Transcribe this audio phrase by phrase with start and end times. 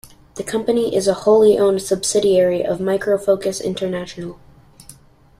[0.33, 4.39] The company is a wholly owned subsidiary of Micro Focus International.